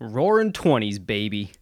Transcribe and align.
Roaring 0.00 0.52
20s, 0.52 1.06
baby. 1.06 1.52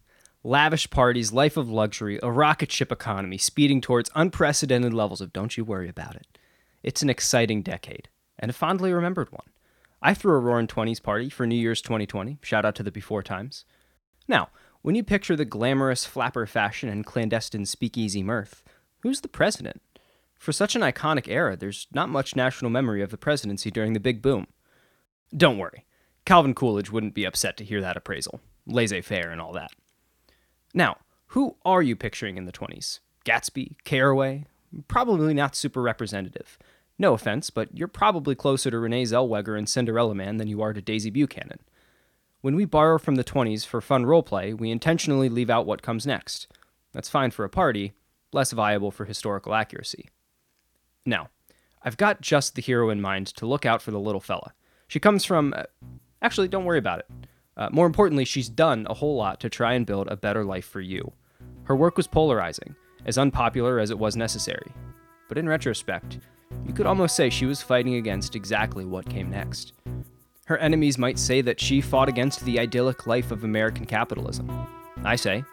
Lavish 0.43 0.89
parties, 0.89 1.31
life 1.31 1.55
of 1.55 1.69
luxury, 1.69 2.19
a 2.23 2.31
rocket 2.31 2.71
ship 2.71 2.91
economy 2.91 3.37
speeding 3.37 3.79
towards 3.79 4.09
unprecedented 4.15 4.91
levels 4.91 5.21
of 5.21 5.31
don't 5.31 5.55
you 5.55 5.63
worry 5.63 5.87
about 5.87 6.15
it. 6.15 6.39
It's 6.81 7.03
an 7.03 7.11
exciting 7.11 7.61
decade, 7.61 8.09
and 8.39 8.49
a 8.49 8.53
fondly 8.53 8.91
remembered 8.91 9.31
one. 9.31 9.45
I 10.01 10.15
threw 10.15 10.33
a 10.33 10.39
Roaring 10.39 10.65
20s 10.65 11.01
party 11.03 11.29
for 11.29 11.45
New 11.45 11.55
Year's 11.55 11.79
2020. 11.83 12.39
Shout 12.41 12.65
out 12.65 12.73
to 12.75 12.83
the 12.83 12.91
before 12.91 13.21
times. 13.21 13.65
Now, 14.27 14.49
when 14.81 14.95
you 14.95 15.03
picture 15.03 15.35
the 15.35 15.45
glamorous 15.45 16.03
flapper 16.03 16.47
fashion 16.47 16.89
and 16.89 17.05
clandestine 17.05 17.67
speakeasy 17.67 18.23
mirth, 18.23 18.63
who's 19.01 19.21
the 19.21 19.27
president? 19.27 19.79
For 20.39 20.51
such 20.51 20.75
an 20.75 20.81
iconic 20.81 21.27
era, 21.27 21.55
there's 21.55 21.85
not 21.93 22.09
much 22.09 22.35
national 22.35 22.71
memory 22.71 23.03
of 23.03 23.11
the 23.11 23.17
presidency 23.17 23.69
during 23.69 23.93
the 23.93 23.99
big 23.99 24.23
boom. 24.23 24.47
Don't 25.37 25.59
worry, 25.59 25.85
Calvin 26.25 26.53
Coolidge 26.53 26.89
wouldn't 26.89 27.13
be 27.13 27.25
upset 27.25 27.57
to 27.57 27.65
hear 27.65 27.81
that 27.81 27.97
appraisal. 27.97 28.39
Laissez 28.65 29.01
faire 29.01 29.29
and 29.29 29.41
all 29.41 29.51
that. 29.53 29.71
Now, 30.73 30.97
who 31.27 31.57
are 31.65 31.81
you 31.81 31.95
picturing 31.95 32.37
in 32.37 32.45
the 32.45 32.51
20s? 32.51 32.99
Gatsby? 33.25 33.75
Carraway? 33.83 34.45
Probably 34.87 35.33
not 35.33 35.55
super 35.55 35.81
representative. 35.81 36.57
No 36.97 37.13
offense, 37.13 37.49
but 37.49 37.75
you're 37.77 37.87
probably 37.87 38.35
closer 38.35 38.71
to 38.71 38.79
Renee 38.79 39.03
Zellweger 39.03 39.57
and 39.57 39.67
Cinderella 39.67 40.15
Man 40.15 40.37
than 40.37 40.47
you 40.47 40.61
are 40.61 40.73
to 40.73 40.81
Daisy 40.81 41.09
Buchanan. 41.09 41.59
When 42.41 42.55
we 42.55 42.65
borrow 42.65 42.97
from 42.97 43.15
the 43.15 43.23
20s 43.23 43.65
for 43.65 43.81
fun 43.81 44.05
roleplay, 44.05 44.57
we 44.57 44.69
intentionally 44.69 45.29
leave 45.29 45.49
out 45.49 45.65
what 45.65 45.81
comes 45.81 46.05
next. 46.05 46.47
That's 46.91 47.09
fine 47.09 47.31
for 47.31 47.45
a 47.45 47.49
party, 47.49 47.93
less 48.31 48.51
viable 48.51 48.91
for 48.91 49.05
historical 49.05 49.53
accuracy. 49.53 50.09
Now, 51.05 51.29
I've 51.81 51.97
got 51.97 52.21
just 52.21 52.55
the 52.55 52.61
hero 52.61 52.89
in 52.89 53.01
mind 53.01 53.27
to 53.27 53.45
look 53.45 53.65
out 53.65 53.81
for 53.81 53.91
the 53.91 53.99
little 53.99 54.21
fella. 54.21 54.53
She 54.87 54.99
comes 54.99 55.25
from. 55.25 55.53
Uh, 55.55 55.63
Actually, 56.23 56.47
don't 56.47 56.65
worry 56.65 56.79
about 56.79 56.99
it. 56.99 57.05
Uh, 57.57 57.69
more 57.71 57.85
importantly, 57.85 58.25
she's 58.25 58.49
done 58.49 58.87
a 58.89 58.93
whole 58.93 59.15
lot 59.15 59.39
to 59.41 59.49
try 59.49 59.73
and 59.73 59.85
build 59.85 60.07
a 60.07 60.17
better 60.17 60.43
life 60.43 60.65
for 60.65 60.81
you. 60.81 61.11
Her 61.65 61.75
work 61.75 61.97
was 61.97 62.07
polarizing, 62.07 62.75
as 63.05 63.17
unpopular 63.17 63.79
as 63.79 63.91
it 63.91 63.99
was 63.99 64.15
necessary. 64.15 64.71
But 65.27 65.37
in 65.37 65.47
retrospect, 65.47 66.19
you 66.65 66.73
could 66.73 66.85
almost 66.85 67.15
say 67.15 67.29
she 67.29 67.45
was 67.45 67.61
fighting 67.61 67.95
against 67.95 68.35
exactly 68.35 68.85
what 68.85 69.09
came 69.09 69.29
next. 69.29 69.73
Her 70.45 70.57
enemies 70.57 70.97
might 70.97 71.19
say 71.19 71.41
that 71.41 71.59
she 71.59 71.81
fought 71.81 72.09
against 72.09 72.43
the 72.43 72.59
idyllic 72.59 73.05
life 73.05 73.31
of 73.31 73.43
American 73.43 73.85
capitalism. 73.85 74.49
I 75.03 75.15
say, 75.15 75.43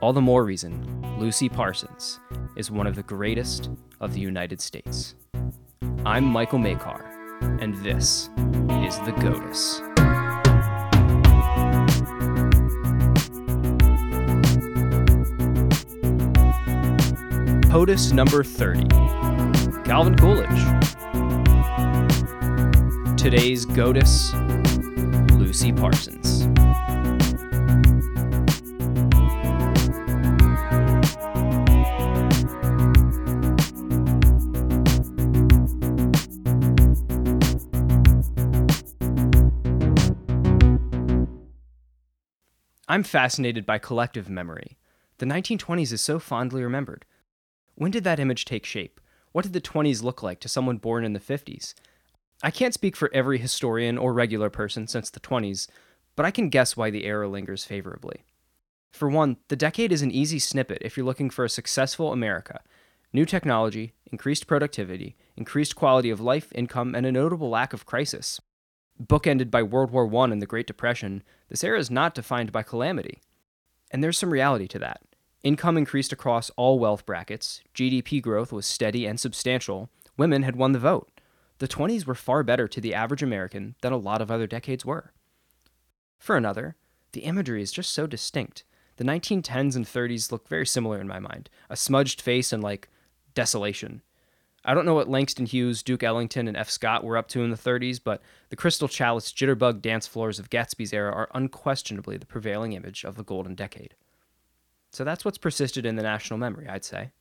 all 0.00 0.12
the 0.12 0.20
more 0.20 0.44
reason 0.44 1.00
Lucy 1.18 1.48
Parsons 1.48 2.20
is 2.56 2.70
one 2.70 2.86
of 2.86 2.96
the 2.96 3.02
greatest 3.02 3.70
of 4.00 4.14
the 4.14 4.20
United 4.20 4.60
States. 4.60 5.14
I'm 6.04 6.24
Michael 6.24 6.58
Makar, 6.58 7.04
and 7.60 7.74
this 7.84 8.30
is 8.84 8.98
The 9.00 9.12
GOTUS. 9.20 9.91
POTUS 17.72 18.12
number 18.12 18.44
30 18.44 18.86
Calvin 19.86 20.14
Coolidge. 20.14 20.46
Today's 23.16 23.64
GOTUS, 23.64 24.34
Lucy 25.38 25.72
Parsons. 25.72 26.42
I'm 42.86 43.02
fascinated 43.02 43.64
by 43.64 43.78
collective 43.78 44.28
memory. 44.28 44.76
The 45.16 45.24
1920s 45.24 45.90
is 45.92 46.02
so 46.02 46.18
fondly 46.18 46.62
remembered. 46.62 47.06
When 47.74 47.90
did 47.90 48.04
that 48.04 48.20
image 48.20 48.44
take 48.44 48.66
shape? 48.66 49.00
What 49.32 49.44
did 49.44 49.52
the 49.52 49.60
20s 49.60 50.02
look 50.02 50.22
like 50.22 50.40
to 50.40 50.48
someone 50.48 50.76
born 50.76 51.04
in 51.04 51.14
the 51.14 51.20
50s? 51.20 51.74
I 52.42 52.50
can't 52.50 52.74
speak 52.74 52.96
for 52.96 53.10
every 53.14 53.38
historian 53.38 53.96
or 53.96 54.12
regular 54.12 54.50
person 54.50 54.86
since 54.86 55.10
the 55.10 55.20
20s, 55.20 55.68
but 56.16 56.26
I 56.26 56.30
can 56.30 56.50
guess 56.50 56.76
why 56.76 56.90
the 56.90 57.04
era 57.04 57.28
lingers 57.28 57.64
favorably. 57.64 58.24
For 58.90 59.08
one, 59.08 59.38
the 59.48 59.56
decade 59.56 59.92
is 59.92 60.02
an 60.02 60.10
easy 60.10 60.38
snippet 60.38 60.78
if 60.82 60.96
you're 60.96 61.06
looking 61.06 61.30
for 61.30 61.44
a 61.44 61.50
successful 61.50 62.12
America. 62.12 62.60
New 63.12 63.24
technology, 63.24 63.94
increased 64.10 64.46
productivity, 64.46 65.16
increased 65.36 65.76
quality 65.76 66.10
of 66.10 66.20
life, 66.20 66.52
income, 66.54 66.94
and 66.94 67.06
a 67.06 67.12
notable 67.12 67.48
lack 67.48 67.72
of 67.72 67.86
crisis. 67.86 68.40
Bookended 69.02 69.50
by 69.50 69.62
World 69.62 69.90
War 69.90 70.14
I 70.22 70.30
and 70.30 70.42
the 70.42 70.46
Great 70.46 70.66
Depression, 70.66 71.22
this 71.48 71.64
era 71.64 71.78
is 71.78 71.90
not 71.90 72.14
defined 72.14 72.52
by 72.52 72.62
calamity. 72.62 73.20
And 73.90 74.04
there's 74.04 74.18
some 74.18 74.32
reality 74.32 74.68
to 74.68 74.78
that. 74.80 75.02
Income 75.42 75.76
increased 75.76 76.12
across 76.12 76.50
all 76.50 76.78
wealth 76.78 77.04
brackets, 77.04 77.62
GDP 77.74 78.22
growth 78.22 78.52
was 78.52 78.64
steady 78.64 79.06
and 79.06 79.18
substantial, 79.18 79.90
women 80.16 80.44
had 80.44 80.54
won 80.54 80.70
the 80.70 80.78
vote. 80.78 81.10
The 81.58 81.66
20s 81.66 82.06
were 82.06 82.14
far 82.14 82.44
better 82.44 82.68
to 82.68 82.80
the 82.80 82.94
average 82.94 83.24
American 83.24 83.74
than 83.82 83.92
a 83.92 83.96
lot 83.96 84.22
of 84.22 84.30
other 84.30 84.46
decades 84.46 84.84
were. 84.84 85.12
For 86.16 86.36
another, 86.36 86.76
the 87.10 87.22
imagery 87.22 87.60
is 87.60 87.72
just 87.72 87.92
so 87.92 88.06
distinct. 88.06 88.62
The 88.96 89.04
1910s 89.04 89.74
and 89.74 89.84
30s 89.84 90.30
look 90.30 90.48
very 90.48 90.66
similar 90.66 91.00
in 91.00 91.08
my 91.08 91.18
mind 91.18 91.50
a 91.68 91.76
smudged 91.76 92.20
face 92.20 92.52
and 92.52 92.62
like 92.62 92.88
desolation. 93.34 94.02
I 94.64 94.74
don't 94.74 94.84
know 94.86 94.94
what 94.94 95.08
Langston 95.08 95.46
Hughes, 95.46 95.82
Duke 95.82 96.04
Ellington, 96.04 96.46
and 96.46 96.56
F. 96.56 96.70
Scott 96.70 97.02
were 97.02 97.16
up 97.16 97.26
to 97.28 97.42
in 97.42 97.50
the 97.50 97.56
30s, 97.56 97.98
but 98.02 98.22
the 98.50 98.56
crystal 98.56 98.86
chalice 98.86 99.32
jitterbug 99.32 99.82
dance 99.82 100.06
floors 100.06 100.38
of 100.38 100.50
Gatsby's 100.50 100.92
era 100.92 101.12
are 101.12 101.28
unquestionably 101.34 102.16
the 102.16 102.26
prevailing 102.26 102.74
image 102.74 103.02
of 103.02 103.16
the 103.16 103.24
golden 103.24 103.56
decade. 103.56 103.96
So 104.92 105.04
that's 105.04 105.24
what's 105.24 105.38
persisted 105.38 105.86
in 105.86 105.96
the 105.96 106.02
national 106.02 106.38
memory, 106.38 106.68
I'd 106.68 106.84
say. 106.84 107.12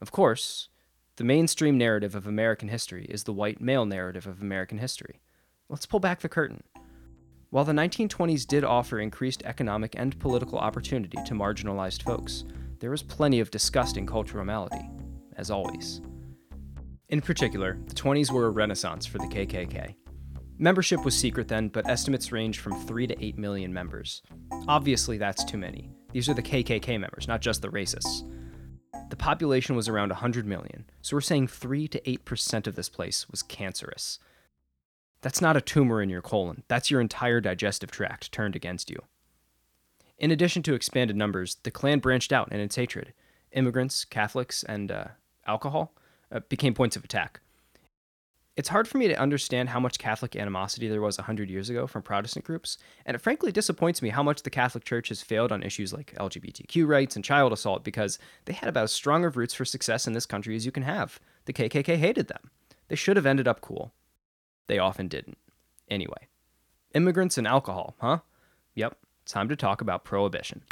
Of 0.00 0.12
course, 0.12 0.68
the 1.16 1.24
mainstream 1.24 1.78
narrative 1.78 2.14
of 2.14 2.26
American 2.26 2.68
history 2.68 3.06
is 3.06 3.24
the 3.24 3.32
white 3.32 3.60
male 3.60 3.86
narrative 3.86 4.26
of 4.26 4.42
American 4.42 4.76
history. 4.76 5.22
Let's 5.70 5.86
pull 5.86 6.00
back 6.00 6.20
the 6.20 6.28
curtain. 6.28 6.62
While 7.48 7.64
the 7.64 7.72
1920s 7.72 8.46
did 8.46 8.62
offer 8.62 9.00
increased 9.00 9.42
economic 9.46 9.94
and 9.96 10.18
political 10.18 10.58
opportunity 10.58 11.16
to 11.24 11.34
marginalized 11.34 12.02
folks, 12.02 12.44
there 12.80 12.90
was 12.90 13.02
plenty 13.02 13.40
of 13.40 13.50
disgusting 13.50 14.04
cultural 14.04 14.44
malady, 14.44 14.90
as 15.36 15.50
always. 15.50 16.02
In 17.08 17.22
particular, 17.22 17.78
the 17.86 17.94
20s 17.94 18.30
were 18.30 18.46
a 18.46 18.50
renaissance 18.50 19.06
for 19.06 19.16
the 19.16 19.24
KKK. 19.24 19.94
Membership 20.58 21.04
was 21.04 21.16
secret 21.16 21.48
then, 21.48 21.68
but 21.68 21.88
estimates 21.88 22.32
range 22.32 22.58
from 22.58 22.78
3 22.84 23.06
to 23.06 23.24
8 23.24 23.38
million 23.38 23.72
members. 23.72 24.20
Obviously, 24.68 25.16
that's 25.16 25.44
too 25.44 25.56
many. 25.56 25.90
These 26.16 26.30
are 26.30 26.34
the 26.34 26.42
KKK 26.42 26.98
members, 26.98 27.28
not 27.28 27.42
just 27.42 27.60
the 27.60 27.68
racists. 27.68 28.26
The 29.10 29.16
population 29.16 29.76
was 29.76 29.86
around 29.86 30.08
100 30.08 30.46
million, 30.46 30.86
so 31.02 31.14
we're 31.14 31.20
saying 31.20 31.48
3 31.48 31.88
to 31.88 32.00
8% 32.00 32.66
of 32.66 32.74
this 32.74 32.88
place 32.88 33.28
was 33.28 33.42
cancerous. 33.42 34.18
That's 35.20 35.42
not 35.42 35.58
a 35.58 35.60
tumor 35.60 36.00
in 36.00 36.08
your 36.08 36.22
colon, 36.22 36.62
that's 36.68 36.90
your 36.90 37.02
entire 37.02 37.42
digestive 37.42 37.90
tract 37.90 38.32
turned 38.32 38.56
against 38.56 38.88
you. 38.88 38.98
In 40.16 40.30
addition 40.30 40.62
to 40.62 40.72
expanded 40.72 41.16
numbers, 41.16 41.58
the 41.64 41.70
Klan 41.70 41.98
branched 41.98 42.32
out 42.32 42.50
in 42.50 42.60
its 42.60 42.76
hatred. 42.76 43.12
Immigrants, 43.52 44.06
Catholics, 44.06 44.62
and 44.62 44.90
uh, 44.90 45.08
alcohol 45.46 45.92
uh, 46.32 46.40
became 46.48 46.72
points 46.72 46.96
of 46.96 47.04
attack. 47.04 47.40
It's 48.56 48.70
hard 48.70 48.88
for 48.88 48.96
me 48.96 49.06
to 49.08 49.20
understand 49.20 49.68
how 49.68 49.78
much 49.78 49.98
Catholic 49.98 50.34
animosity 50.34 50.88
there 50.88 51.02
was 51.02 51.18
100 51.18 51.50
years 51.50 51.68
ago 51.68 51.86
from 51.86 52.00
Protestant 52.00 52.46
groups, 52.46 52.78
and 53.04 53.14
it 53.14 53.20
frankly 53.20 53.52
disappoints 53.52 54.00
me 54.00 54.08
how 54.08 54.22
much 54.22 54.42
the 54.42 54.50
Catholic 54.50 54.82
Church 54.82 55.10
has 55.10 55.20
failed 55.20 55.52
on 55.52 55.62
issues 55.62 55.92
like 55.92 56.14
LGBTQ 56.14 56.88
rights 56.88 57.16
and 57.16 57.24
child 57.24 57.52
assault 57.52 57.84
because 57.84 58.18
they 58.46 58.54
had 58.54 58.70
about 58.70 58.84
as 58.84 58.92
strong 58.92 59.26
of 59.26 59.36
roots 59.36 59.52
for 59.52 59.66
success 59.66 60.06
in 60.06 60.14
this 60.14 60.24
country 60.24 60.56
as 60.56 60.64
you 60.64 60.72
can 60.72 60.84
have. 60.84 61.20
The 61.44 61.52
KKK 61.52 61.96
hated 61.96 62.28
them. 62.28 62.50
They 62.88 62.96
should 62.96 63.16
have 63.16 63.26
ended 63.26 63.46
up 63.46 63.60
cool. 63.60 63.92
They 64.68 64.78
often 64.78 65.06
didn't. 65.06 65.36
Anyway, 65.90 66.28
immigrants 66.94 67.36
and 67.36 67.46
alcohol, 67.46 67.94
huh? 68.00 68.20
Yep, 68.74 68.96
time 69.26 69.50
to 69.50 69.56
talk 69.56 69.82
about 69.82 70.02
prohibition. 70.02 70.62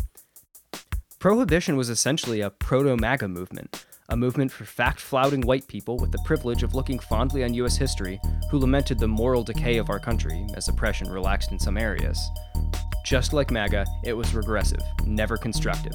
Prohibition 1.19 1.77
was 1.77 1.91
essentially 1.91 2.41
a 2.41 2.49
proto 2.49 2.97
MAGA 2.97 3.29
movement 3.29 3.85
a 4.11 4.17
movement 4.17 4.53
for 4.53 4.65
fact 4.65 5.01
flouting 5.01 5.41
white 5.41 5.67
people 5.67 5.97
with 5.97 6.13
the 6.13 6.23
privilege 6.25 6.63
of 6.63 6.75
looking 6.75 6.99
fondly 6.99 7.43
on 7.43 7.55
U.S. 7.55 7.77
history 7.77 8.21
who 8.51 8.59
lamented 8.59 8.99
the 8.99 9.09
moral 9.09 9.43
decay 9.43 9.79
of 9.79 9.89
our 9.89 9.99
country 9.99 10.47
as 10.55 10.69
oppression 10.69 11.11
relaxed 11.11 11.53
in 11.53 11.59
some 11.59 11.79
areas. 11.79 12.31
Just 13.05 13.33
like 13.33 13.51
MAGA, 13.51 13.87
it 14.05 14.13
was 14.13 14.35
regressive, 14.35 14.83
never 15.07 15.37
constructive, 15.37 15.95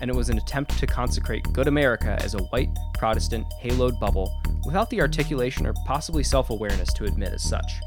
and 0.00 0.08
it 0.08 0.14
was 0.14 0.30
an 0.30 0.38
attempt 0.38 0.78
to 0.78 0.86
consecrate 0.86 1.52
good 1.52 1.66
America 1.66 2.16
as 2.22 2.34
a 2.34 2.42
white, 2.44 2.70
Protestant, 2.94 3.46
haloed 3.62 3.98
bubble 3.98 4.32
without 4.64 4.88
the 4.90 5.00
articulation 5.00 5.66
or 5.66 5.74
possibly 5.86 6.22
self 6.22 6.50
awareness 6.50 6.92
to 6.94 7.04
admit 7.04 7.32
as 7.32 7.42
such. 7.42 7.80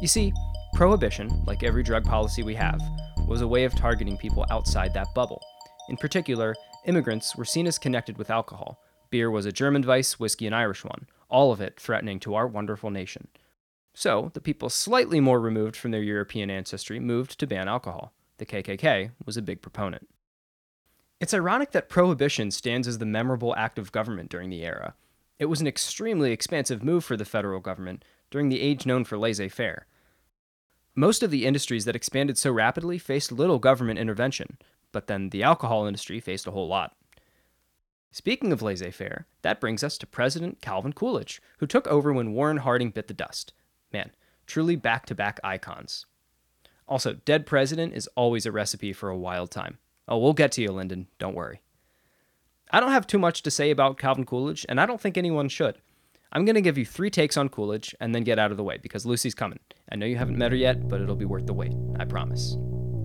You 0.00 0.08
see, 0.08 0.32
prohibition, 0.74 1.44
like 1.46 1.64
every 1.64 1.82
drug 1.82 2.04
policy 2.04 2.42
we 2.42 2.54
have, 2.54 2.80
was 3.26 3.40
a 3.40 3.48
way 3.48 3.64
of 3.64 3.74
targeting 3.74 4.16
people 4.16 4.46
outside 4.50 4.94
that 4.94 5.12
bubble. 5.14 5.42
In 5.88 5.96
particular, 5.96 6.54
immigrants 6.86 7.36
were 7.36 7.44
seen 7.44 7.66
as 7.66 7.78
connected 7.78 8.16
with 8.16 8.30
alcohol, 8.30 8.78
Beer 9.10 9.30
was 9.30 9.46
a 9.46 9.52
German 9.52 9.82
vice, 9.82 10.18
whiskey 10.18 10.46
an 10.46 10.52
Irish 10.52 10.84
one, 10.84 11.06
all 11.28 11.52
of 11.52 11.60
it 11.60 11.78
threatening 11.78 12.20
to 12.20 12.34
our 12.34 12.46
wonderful 12.46 12.90
nation. 12.90 13.28
So, 13.92 14.30
the 14.34 14.40
people 14.40 14.70
slightly 14.70 15.20
more 15.20 15.40
removed 15.40 15.76
from 15.76 15.90
their 15.90 16.02
European 16.02 16.48
ancestry 16.48 17.00
moved 17.00 17.38
to 17.38 17.46
ban 17.46 17.68
alcohol. 17.68 18.12
The 18.38 18.46
KKK 18.46 19.10
was 19.26 19.36
a 19.36 19.42
big 19.42 19.60
proponent. 19.60 20.08
It's 21.20 21.34
ironic 21.34 21.72
that 21.72 21.90
prohibition 21.90 22.50
stands 22.50 22.88
as 22.88 22.98
the 22.98 23.04
memorable 23.04 23.54
act 23.56 23.78
of 23.78 23.92
government 23.92 24.30
during 24.30 24.48
the 24.48 24.64
era. 24.64 24.94
It 25.38 25.46
was 25.46 25.60
an 25.60 25.66
extremely 25.66 26.32
expansive 26.32 26.82
move 26.82 27.04
for 27.04 27.16
the 27.16 27.24
federal 27.24 27.60
government 27.60 28.04
during 28.30 28.48
the 28.48 28.60
age 28.60 28.86
known 28.86 29.04
for 29.04 29.18
laissez 29.18 29.48
faire. 29.48 29.86
Most 30.94 31.22
of 31.22 31.30
the 31.30 31.46
industries 31.46 31.84
that 31.84 31.96
expanded 31.96 32.38
so 32.38 32.52
rapidly 32.52 32.98
faced 32.98 33.32
little 33.32 33.58
government 33.58 33.98
intervention, 33.98 34.58
but 34.92 35.06
then 35.06 35.30
the 35.30 35.42
alcohol 35.42 35.86
industry 35.86 36.20
faced 36.20 36.46
a 36.46 36.50
whole 36.50 36.68
lot. 36.68 36.94
Speaking 38.12 38.52
of 38.52 38.60
laissez 38.60 38.90
faire, 38.90 39.26
that 39.42 39.60
brings 39.60 39.84
us 39.84 39.96
to 39.98 40.06
President 40.06 40.60
Calvin 40.60 40.92
Coolidge, 40.92 41.40
who 41.58 41.66
took 41.66 41.86
over 41.86 42.12
when 42.12 42.32
Warren 42.32 42.58
Harding 42.58 42.90
bit 42.90 43.06
the 43.06 43.14
dust. 43.14 43.52
Man, 43.92 44.10
truly 44.46 44.74
back 44.74 45.06
to 45.06 45.14
back 45.14 45.38
icons. 45.44 46.06
Also, 46.88 47.14
dead 47.24 47.46
president 47.46 47.94
is 47.94 48.08
always 48.16 48.46
a 48.46 48.52
recipe 48.52 48.92
for 48.92 49.10
a 49.10 49.16
wild 49.16 49.52
time. 49.52 49.78
Oh, 50.08 50.18
we'll 50.18 50.32
get 50.32 50.50
to 50.52 50.62
you, 50.62 50.72
Lyndon, 50.72 51.06
don't 51.20 51.36
worry. 51.36 51.60
I 52.72 52.80
don't 52.80 52.90
have 52.90 53.06
too 53.06 53.18
much 53.18 53.42
to 53.42 53.50
say 53.50 53.70
about 53.70 53.98
Calvin 53.98 54.26
Coolidge, 54.26 54.66
and 54.68 54.80
I 54.80 54.86
don't 54.86 55.00
think 55.00 55.16
anyone 55.16 55.48
should. 55.48 55.78
I'm 56.32 56.44
going 56.44 56.54
to 56.54 56.60
give 56.60 56.78
you 56.78 56.84
three 56.84 57.10
takes 57.10 57.36
on 57.36 57.48
Coolidge 57.48 57.94
and 58.00 58.12
then 58.12 58.24
get 58.24 58.38
out 58.38 58.50
of 58.50 58.56
the 58.56 58.64
way 58.64 58.78
because 58.78 59.06
Lucy's 59.06 59.34
coming. 59.34 59.58
I 59.90 59.96
know 59.96 60.06
you 60.06 60.16
haven't 60.16 60.38
met 60.38 60.50
her 60.50 60.56
yet, 60.56 60.88
but 60.88 61.00
it'll 61.00 61.16
be 61.16 61.24
worth 61.24 61.46
the 61.46 61.52
wait, 61.52 61.74
I 61.98 62.04
promise. 62.04 62.56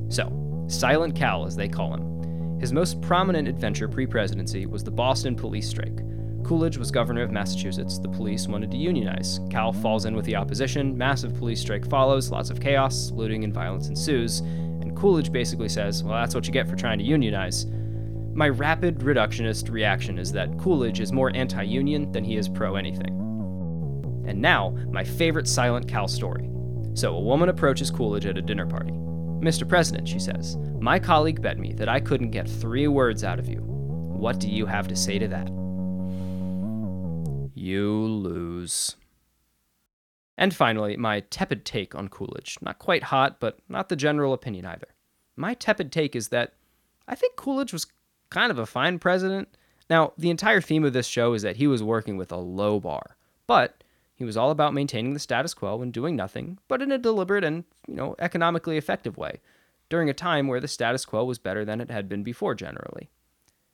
So, 0.10 0.66
Silent 0.68 1.16
Cal, 1.16 1.46
as 1.46 1.56
they 1.56 1.68
call 1.68 1.94
him. 1.94 2.16
His 2.66 2.74
most 2.74 3.00
prominent 3.00 3.48
adventure 3.48 3.88
pre 3.88 4.08
presidency 4.08 4.66
was 4.66 4.84
the 4.84 4.90
Boston 4.90 5.36
police 5.36 5.70
strike. 5.70 5.98
Coolidge 6.44 6.78
was 6.78 6.90
governor 6.90 7.22
of 7.22 7.30
Massachusetts. 7.30 8.00
The 8.00 8.10
police 8.10 8.48
wanted 8.48 8.72
to 8.72 8.78
unionize. 8.78 9.40
Cal 9.52 9.72
falls 9.72 10.06
in 10.06 10.16
with 10.16 10.26
the 10.26 10.36
opposition. 10.36 10.98
Massive 10.98 11.36
police 11.36 11.62
strike 11.62 11.88
follows. 11.88 12.32
Lots 12.32 12.50
of 12.50 12.60
chaos, 12.60 13.12
looting, 13.12 13.44
and 13.44 13.54
violence 13.54 13.88
ensues. 13.88 14.40
And 14.40 14.98
Coolidge 14.98 15.32
basically 15.32 15.70
says, 15.70 16.04
Well, 16.04 16.16
that's 16.16 16.34
what 16.34 16.48
you 16.48 16.52
get 16.52 16.68
for 16.68 16.76
trying 16.76 16.98
to 16.98 17.06
unionize. 17.06 17.68
My 18.34 18.50
rapid 18.50 18.98
reductionist 18.98 19.70
reaction 19.70 20.18
is 20.18 20.32
that 20.32 20.58
Coolidge 20.58 21.02
is 21.02 21.12
more 21.12 21.32
anti 21.36 21.62
union 21.62 22.12
than 22.14 22.24
he 22.24 22.36
is 22.36 22.50
pro 22.50 22.78
anything. 22.78 23.14
And 24.26 24.42
now, 24.42 24.72
my 24.90 25.04
favorite 25.04 25.48
Silent 25.48 25.88
Cal 25.88 26.08
story. 26.08 26.50
So, 26.96 27.16
a 27.16 27.22
woman 27.22 27.50
approaches 27.50 27.92
Coolidge 27.92 28.26
at 28.26 28.40
a 28.40 28.42
dinner 28.42 28.66
party. 28.66 29.05
Mr. 29.42 29.68
President, 29.68 30.08
she 30.08 30.20
says, 30.20 30.58
my 30.80 31.00
colleague 31.00 31.42
bet 31.42 31.60
me 31.60 31.74
that 31.74 31.90
I 31.90 32.00
couldn't 32.00 32.32
get 32.32 32.50
three 32.50 32.88
words 32.88 33.24
out 33.24 33.40
of 33.40 33.48
you. 33.48 33.60
What 33.60 34.40
do 34.40 34.50
you 34.50 34.66
have 34.66 34.88
to 34.88 34.96
say 34.96 35.20
to 35.20 35.28
that? 35.28 35.50
You 37.54 37.92
lose. 37.92 38.96
And 40.38 40.54
finally, 40.54 40.98
my 40.98 41.22
tepid 41.22 41.66
take 41.66 41.96
on 41.96 42.10
Coolidge. 42.10 42.58
Not 42.62 42.80
quite 42.80 43.04
hot, 43.04 43.40
but 43.40 43.60
not 43.70 43.90
the 43.90 43.96
general 43.96 44.34
opinion 44.34 44.66
either. 44.66 44.88
My 45.36 45.54
tepid 45.54 45.92
take 45.92 46.16
is 46.16 46.30
that 46.30 46.54
I 47.08 47.16
think 47.16 47.36
Coolidge 47.36 47.74
was 47.74 47.88
kind 48.30 48.52
of 48.52 48.60
a 48.60 48.66
fine 48.66 49.00
president. 49.00 49.50
Now, 49.90 50.14
the 50.18 50.30
entire 50.30 50.62
theme 50.62 50.84
of 50.84 50.94
this 50.94 51.08
show 51.08 51.34
is 51.34 51.44
that 51.44 51.58
he 51.58 51.68
was 51.68 51.84
working 51.84 52.18
with 52.18 52.32
a 52.32 52.38
low 52.38 52.80
bar, 52.80 53.18
but 53.48 53.84
he 54.16 54.24
was 54.24 54.38
all 54.38 54.50
about 54.50 54.74
maintaining 54.74 55.14
the 55.14 55.20
status 55.20 55.54
quo 55.54 55.82
and 55.82 55.92
doing 55.92 56.16
nothing, 56.16 56.58
but 56.68 56.82
in 56.82 56.92
a 56.92 56.98
deliberate 56.98 57.44
and, 57.44 57.66
you 57.88 57.96
know, 57.96 58.16
economically 58.18 58.78
effective 58.78 59.18
way, 59.18 59.42
during 59.90 60.10
a 60.10 60.14
time 60.14 60.48
where 60.48 60.62
the 60.62 60.68
status 60.68 61.06
quo 61.06 61.26
was 61.26 61.38
better 61.38 61.66
than 61.66 61.82
it 61.82 61.92
had 61.92 62.08
been 62.08 62.24
before 62.24 62.56
generally. 62.56 63.10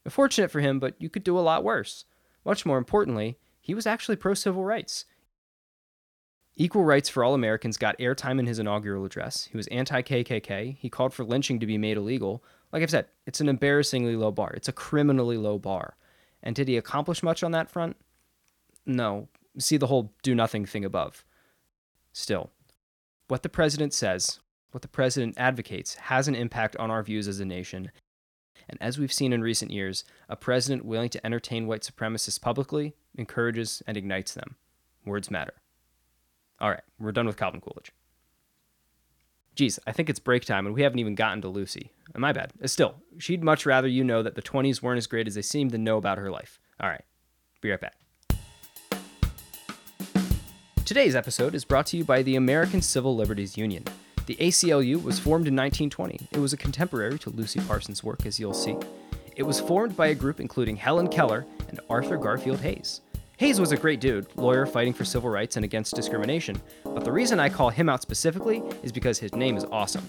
Fortunate 0.09 0.49
for 0.49 0.59
him, 0.59 0.79
but 0.79 0.95
you 0.99 1.09
could 1.09 1.23
do 1.23 1.37
a 1.37 1.41
lot 1.41 1.63
worse. 1.63 2.05
Much 2.43 2.65
more 2.65 2.79
importantly, 2.79 3.37
he 3.59 3.75
was 3.75 3.85
actually 3.85 4.15
pro 4.15 4.33
civil 4.33 4.65
rights. 4.65 5.05
Equal 6.55 6.83
rights 6.83 7.07
for 7.07 7.23
all 7.23 7.35
Americans 7.35 7.77
got 7.77 7.97
airtime 7.99 8.39
in 8.39 8.47
his 8.47 8.59
inaugural 8.59 9.05
address. 9.05 9.47
He 9.51 9.57
was 9.57 9.67
anti 9.67 10.01
KKK. 10.01 10.75
He 10.77 10.89
called 10.89 11.13
for 11.13 11.23
lynching 11.23 11.59
to 11.59 11.65
be 11.67 11.77
made 11.77 11.97
illegal. 11.97 12.43
Like 12.71 12.83
I've 12.83 12.89
said, 12.89 13.07
it's 13.25 13.41
an 13.41 13.47
embarrassingly 13.47 14.15
low 14.15 14.31
bar. 14.31 14.53
It's 14.55 14.67
a 14.67 14.73
criminally 14.73 15.37
low 15.37 15.59
bar. 15.59 15.95
And 16.43 16.55
did 16.55 16.67
he 16.67 16.77
accomplish 16.77 17.21
much 17.21 17.43
on 17.43 17.51
that 17.51 17.69
front? 17.69 17.95
No. 18.85 19.29
See 19.57 19.77
the 19.77 19.87
whole 19.87 20.13
do 20.23 20.33
nothing 20.33 20.65
thing 20.65 20.85
above. 20.85 21.25
Still, 22.13 22.49
what 23.27 23.43
the 23.43 23.49
president 23.49 23.93
says, 23.93 24.39
what 24.71 24.81
the 24.81 24.87
president 24.87 25.35
advocates, 25.37 25.95
has 25.95 26.27
an 26.27 26.35
impact 26.35 26.75
on 26.77 26.91
our 26.91 27.03
views 27.03 27.27
as 27.27 27.39
a 27.39 27.45
nation. 27.45 27.91
And 28.69 28.81
as 28.81 28.97
we've 28.97 29.11
seen 29.11 29.33
in 29.33 29.41
recent 29.41 29.71
years, 29.71 30.03
a 30.29 30.35
president 30.35 30.85
willing 30.85 31.09
to 31.09 31.25
entertain 31.25 31.67
white 31.67 31.81
supremacists 31.81 32.41
publicly 32.41 32.95
encourages 33.15 33.81
and 33.87 33.97
ignites 33.97 34.33
them. 34.33 34.55
Words 35.05 35.31
matter. 35.31 35.53
All 36.59 36.69
right, 36.69 36.83
we're 36.99 37.11
done 37.11 37.25
with 37.25 37.37
Calvin 37.37 37.61
Coolidge. 37.61 37.91
Geez, 39.55 39.79
I 39.85 39.91
think 39.91 40.09
it's 40.09 40.19
break 40.19 40.45
time 40.45 40.65
and 40.65 40.75
we 40.75 40.83
haven't 40.83 40.99
even 40.99 41.15
gotten 41.15 41.41
to 41.41 41.49
Lucy. 41.49 41.91
My 42.15 42.33
bad. 42.33 42.51
Uh, 42.63 42.67
still, 42.67 42.95
she'd 43.17 43.43
much 43.43 43.65
rather 43.65 43.87
you 43.87 44.03
know 44.03 44.23
that 44.23 44.35
the 44.35 44.41
20s 44.41 44.81
weren't 44.81 44.97
as 44.97 45.07
great 45.07 45.27
as 45.27 45.35
they 45.35 45.41
seemed 45.41 45.71
than 45.71 45.83
know 45.83 45.97
about 45.97 46.17
her 46.17 46.31
life. 46.31 46.59
All 46.79 46.89
right, 46.89 47.03
be 47.61 47.69
right 47.69 47.81
back. 47.81 47.95
Today's 50.91 51.15
episode 51.15 51.55
is 51.55 51.63
brought 51.63 51.85
to 51.85 51.95
you 51.95 52.03
by 52.03 52.21
the 52.21 52.35
American 52.35 52.81
Civil 52.81 53.15
Liberties 53.15 53.57
Union. 53.57 53.85
The 54.25 54.35
ACLU 54.35 55.01
was 55.01 55.19
formed 55.19 55.47
in 55.47 55.55
1920. 55.55 56.27
It 56.33 56.39
was 56.39 56.51
a 56.51 56.57
contemporary 56.57 57.17
to 57.19 57.29
Lucy 57.29 57.61
Parsons' 57.61 58.03
work, 58.03 58.25
as 58.25 58.41
you'll 58.41 58.53
see. 58.53 58.75
It 59.37 59.43
was 59.43 59.61
formed 59.61 59.95
by 59.95 60.07
a 60.07 60.13
group 60.13 60.41
including 60.41 60.75
Helen 60.75 61.07
Keller 61.07 61.45
and 61.69 61.79
Arthur 61.89 62.17
Garfield 62.17 62.59
Hays. 62.59 62.99
Hays 63.37 63.57
was 63.57 63.71
a 63.71 63.77
great 63.77 64.01
dude, 64.01 64.27
lawyer 64.35 64.65
fighting 64.65 64.91
for 64.91 65.05
civil 65.05 65.29
rights 65.29 65.55
and 65.55 65.63
against 65.63 65.95
discrimination, 65.95 66.61
but 66.83 67.05
the 67.05 67.11
reason 67.13 67.39
I 67.39 67.47
call 67.47 67.69
him 67.69 67.87
out 67.87 68.01
specifically 68.01 68.61
is 68.83 68.91
because 68.91 69.17
his 69.17 69.33
name 69.33 69.55
is 69.55 69.63
awesome. 69.71 70.05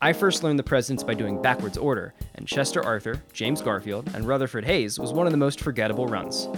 I 0.00 0.14
first 0.14 0.42
learned 0.42 0.58
the 0.58 0.62
presidents 0.62 1.04
by 1.04 1.12
doing 1.12 1.42
backwards 1.42 1.76
order, 1.76 2.14
and 2.36 2.48
Chester 2.48 2.82
Arthur, 2.82 3.22
James 3.34 3.60
Garfield, 3.60 4.10
and 4.14 4.26
Rutherford 4.26 4.64
Hayes 4.64 4.98
was 4.98 5.12
one 5.12 5.26
of 5.26 5.32
the 5.32 5.36
most 5.36 5.60
forgettable 5.60 6.06
runs. 6.06 6.48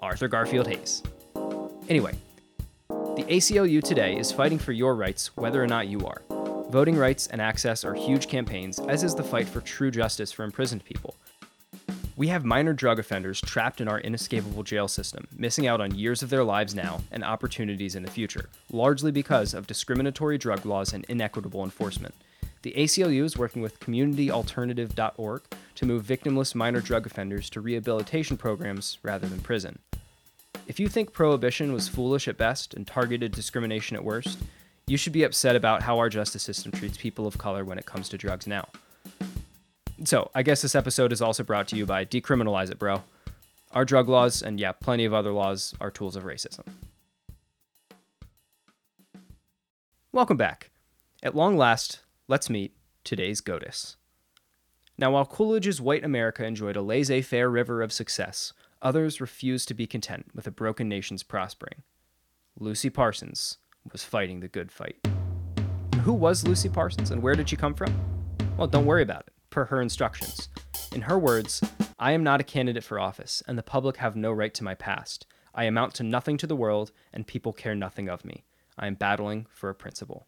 Arthur 0.00 0.26
Garfield 0.26 0.68
Hays. 0.68 1.02
Anyway, 1.90 2.14
the 3.16 3.22
ACLU 3.24 3.80
today 3.80 4.16
is 4.16 4.32
fighting 4.32 4.58
for 4.58 4.72
your 4.72 4.96
rights 4.96 5.36
whether 5.36 5.62
or 5.62 5.68
not 5.68 5.86
you 5.86 6.04
are. 6.04 6.22
Voting 6.70 6.96
rights 6.96 7.28
and 7.28 7.40
access 7.40 7.84
are 7.84 7.94
huge 7.94 8.26
campaigns, 8.26 8.80
as 8.80 9.04
is 9.04 9.14
the 9.14 9.22
fight 9.22 9.46
for 9.46 9.60
true 9.60 9.92
justice 9.92 10.32
for 10.32 10.42
imprisoned 10.42 10.84
people. 10.84 11.14
We 12.16 12.26
have 12.28 12.44
minor 12.44 12.72
drug 12.72 12.98
offenders 12.98 13.40
trapped 13.40 13.80
in 13.80 13.86
our 13.86 14.00
inescapable 14.00 14.64
jail 14.64 14.88
system, 14.88 15.28
missing 15.36 15.68
out 15.68 15.80
on 15.80 15.94
years 15.94 16.24
of 16.24 16.30
their 16.30 16.42
lives 16.42 16.74
now 16.74 17.02
and 17.12 17.22
opportunities 17.22 17.94
in 17.94 18.02
the 18.02 18.10
future, 18.10 18.48
largely 18.72 19.12
because 19.12 19.54
of 19.54 19.68
discriminatory 19.68 20.36
drug 20.36 20.66
laws 20.66 20.92
and 20.92 21.04
inequitable 21.08 21.62
enforcement. 21.62 22.16
The 22.62 22.72
ACLU 22.72 23.22
is 23.22 23.38
working 23.38 23.62
with 23.62 23.78
communityalternative.org 23.78 25.42
to 25.76 25.86
move 25.86 26.04
victimless 26.04 26.56
minor 26.56 26.80
drug 26.80 27.06
offenders 27.06 27.48
to 27.50 27.60
rehabilitation 27.60 28.36
programs 28.36 28.98
rather 29.04 29.28
than 29.28 29.40
prison. 29.40 29.78
If 30.66 30.80
you 30.80 30.88
think 30.88 31.12
prohibition 31.12 31.74
was 31.74 31.88
foolish 31.88 32.26
at 32.26 32.38
best 32.38 32.72
and 32.72 32.86
targeted 32.86 33.32
discrimination 33.32 33.96
at 33.96 34.04
worst, 34.04 34.38
you 34.86 34.96
should 34.96 35.12
be 35.12 35.22
upset 35.22 35.56
about 35.56 35.82
how 35.82 35.98
our 35.98 36.08
justice 36.08 36.42
system 36.42 36.72
treats 36.72 36.96
people 36.96 37.26
of 37.26 37.36
color 37.36 37.64
when 37.64 37.78
it 37.78 37.84
comes 37.84 38.08
to 38.08 38.18
drugs 38.18 38.46
now. 38.46 38.68
So, 40.04 40.30
I 40.34 40.42
guess 40.42 40.62
this 40.62 40.74
episode 40.74 41.12
is 41.12 41.20
also 41.20 41.44
brought 41.44 41.68
to 41.68 41.76
you 41.76 41.84
by 41.84 42.04
Decriminalize 42.04 42.70
It, 42.70 42.78
Bro. 42.78 43.02
Our 43.72 43.84
drug 43.84 44.08
laws, 44.08 44.42
and 44.42 44.58
yeah, 44.58 44.72
plenty 44.72 45.04
of 45.04 45.12
other 45.12 45.32
laws, 45.32 45.74
are 45.80 45.90
tools 45.90 46.16
of 46.16 46.24
racism. 46.24 46.64
Welcome 50.12 50.36
back. 50.36 50.70
At 51.22 51.36
long 51.36 51.56
last, 51.56 52.00
let's 52.26 52.48
meet 52.48 52.74
today's 53.04 53.40
GOTUS. 53.40 53.96
Now, 54.96 55.12
while 55.12 55.26
Coolidge's 55.26 55.80
white 55.80 56.04
America 56.04 56.44
enjoyed 56.44 56.76
a 56.76 56.82
laissez 56.82 57.20
faire 57.22 57.50
river 57.50 57.82
of 57.82 57.92
success, 57.92 58.52
others 58.84 59.20
refused 59.20 59.66
to 59.68 59.74
be 59.74 59.86
content 59.86 60.26
with 60.34 60.46
a 60.46 60.52
broken 60.52 60.88
nation's 60.88 61.22
prospering. 61.22 61.82
Lucy 62.60 62.90
Parsons 62.90 63.56
was 63.90 64.04
fighting 64.04 64.40
the 64.40 64.48
good 64.48 64.70
fight. 64.70 64.96
Who 66.02 66.12
was 66.12 66.46
Lucy 66.46 66.68
Parsons 66.68 67.10
and 67.10 67.22
where 67.22 67.34
did 67.34 67.48
she 67.48 67.56
come 67.56 67.74
from? 67.74 67.92
Well, 68.56 68.68
don't 68.68 68.86
worry 68.86 69.02
about 69.02 69.22
it 69.26 69.32
per 69.50 69.64
her 69.64 69.80
instructions. 69.80 70.48
In 70.92 71.02
her 71.02 71.18
words, 71.18 71.62
I 71.98 72.10
am 72.10 72.24
not 72.24 72.40
a 72.40 72.44
candidate 72.44 72.82
for 72.82 72.98
office, 72.98 73.40
and 73.46 73.56
the 73.56 73.62
public 73.62 73.98
have 73.98 74.16
no 74.16 74.32
right 74.32 74.52
to 74.54 74.64
my 74.64 74.74
past. 74.74 75.26
I 75.54 75.64
amount 75.64 75.94
to 75.94 76.02
nothing 76.02 76.36
to 76.38 76.46
the 76.46 76.56
world, 76.56 76.90
and 77.12 77.24
people 77.24 77.52
care 77.52 77.76
nothing 77.76 78.08
of 78.08 78.24
me. 78.24 78.44
I 78.76 78.88
am 78.88 78.96
battling 78.96 79.46
for 79.50 79.70
a 79.70 79.74
principle. 79.74 80.26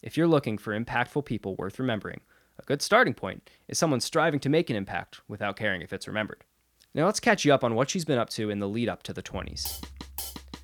If 0.00 0.16
you're 0.16 0.26
looking 0.26 0.56
for 0.56 0.78
impactful 0.78 1.26
people 1.26 1.54
worth 1.56 1.78
remembering, 1.78 2.22
a 2.58 2.62
good 2.64 2.80
starting 2.80 3.12
point 3.12 3.50
is 3.68 3.78
someone 3.78 4.00
striving 4.00 4.40
to 4.40 4.48
make 4.48 4.70
an 4.70 4.76
impact 4.76 5.20
without 5.28 5.56
caring 5.56 5.82
if 5.82 5.92
it's 5.92 6.08
remembered. 6.08 6.44
Now 6.96 7.06
let's 7.06 7.18
catch 7.18 7.44
you 7.44 7.52
up 7.52 7.64
on 7.64 7.74
what 7.74 7.90
she's 7.90 8.04
been 8.04 8.20
up 8.20 8.30
to 8.30 8.50
in 8.50 8.60
the 8.60 8.68
lead 8.68 8.88
up 8.88 9.02
to 9.02 9.12
the 9.12 9.22
20s. 9.22 9.84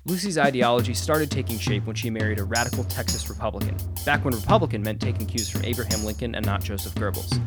Lucy's 0.05 0.37
ideology 0.37 0.93
started 0.93 1.29
taking 1.29 1.59
shape 1.59 1.85
when 1.85 1.95
she 1.95 2.09
married 2.09 2.39
a 2.39 2.45
radical 2.45 2.85
Texas 2.85 3.29
Republican, 3.29 3.75
back 4.05 4.23
when 4.23 4.33
Republican 4.33 4.81
meant 4.81 5.01
taking 5.01 5.27
cues 5.27 5.49
from 5.49 5.65
Abraham 5.65 6.05
Lincoln 6.05 6.33
and 6.33 6.45
not 6.45 6.63
Joseph 6.63 6.95
Goebbels. 6.95 7.37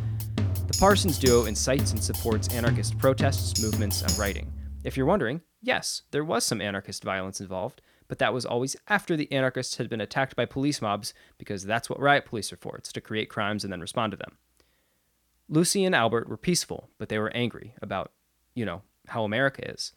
The 0.68 0.76
Parsons 0.78 1.18
duo 1.18 1.46
incites 1.46 1.92
and 1.92 2.04
supports 2.04 2.48
anarchist 2.48 2.98
protests, 2.98 3.62
movements, 3.62 4.02
and 4.02 4.18
writing. 4.18 4.52
If 4.84 4.98
you're 4.98 5.06
wondering, 5.06 5.40
yes, 5.62 6.02
there 6.10 6.22
was 6.22 6.44
some 6.44 6.60
anarchist 6.60 7.02
violence 7.02 7.40
involved, 7.40 7.80
but 8.06 8.18
that 8.18 8.34
was 8.34 8.44
always 8.44 8.76
after 8.86 9.16
the 9.16 9.32
anarchists 9.32 9.78
had 9.78 9.88
been 9.88 10.02
attacked 10.02 10.36
by 10.36 10.44
police 10.44 10.82
mobs, 10.82 11.14
because 11.38 11.64
that's 11.64 11.88
what 11.88 11.98
riot 11.98 12.26
police 12.26 12.52
are 12.52 12.58
for 12.58 12.76
it's 12.76 12.92
to 12.92 13.00
create 13.00 13.30
crimes 13.30 13.64
and 13.64 13.72
then 13.72 13.80
respond 13.80 14.10
to 14.10 14.18
them. 14.18 14.36
Lucy 15.48 15.86
and 15.86 15.94
Albert 15.94 16.28
were 16.28 16.36
peaceful, 16.36 16.90
but 16.98 17.08
they 17.08 17.18
were 17.18 17.34
angry 17.34 17.72
about, 17.80 18.12
you 18.54 18.64
know, 18.64 18.82
how 19.08 19.24
America 19.24 19.68
is. 19.70 19.92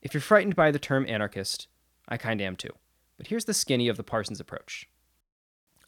If 0.00 0.14
you're 0.14 0.20
frightened 0.20 0.56
by 0.56 0.70
the 0.70 0.78
term 0.78 1.06
anarchist, 1.08 1.68
I 2.08 2.16
kinda 2.16 2.44
am 2.44 2.56
too. 2.56 2.74
But 3.16 3.28
here's 3.28 3.44
the 3.44 3.54
skinny 3.54 3.88
of 3.88 3.96
the 3.96 4.02
Parsons 4.02 4.40
approach. 4.40 4.88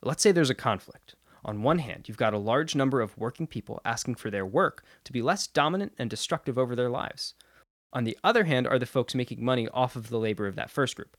Let's 0.02 0.22
say 0.22 0.32
there's 0.32 0.50
a 0.50 0.54
conflict. 0.54 1.16
On 1.44 1.62
one 1.62 1.80
hand, 1.80 2.08
you've 2.08 2.16
got 2.16 2.32
a 2.32 2.38
large 2.38 2.74
number 2.74 3.00
of 3.00 3.18
working 3.18 3.46
people 3.46 3.80
asking 3.84 4.14
for 4.14 4.30
their 4.30 4.46
work 4.46 4.84
to 5.04 5.12
be 5.12 5.20
less 5.20 5.46
dominant 5.46 5.92
and 5.98 6.08
destructive 6.08 6.56
over 6.56 6.74
their 6.74 6.88
lives. 6.88 7.34
On 7.92 8.04
the 8.04 8.18
other 8.24 8.44
hand, 8.44 8.66
are 8.66 8.78
the 8.78 8.86
folks 8.86 9.14
making 9.14 9.44
money 9.44 9.68
off 9.68 9.94
of 9.94 10.08
the 10.08 10.18
labor 10.18 10.46
of 10.46 10.56
that 10.56 10.70
first 10.70 10.96
group. 10.96 11.16